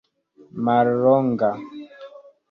mallonga 0.63 1.49